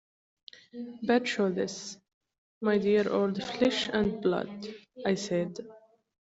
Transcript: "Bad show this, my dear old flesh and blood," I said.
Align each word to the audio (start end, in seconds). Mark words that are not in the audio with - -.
"Bad 1.03 1.27
show 1.27 1.51
this, 1.51 1.95
my 2.59 2.79
dear 2.79 3.07
old 3.13 3.43
flesh 3.43 3.87
and 3.93 4.19
blood," 4.19 4.67
I 5.05 5.13
said. 5.13 5.59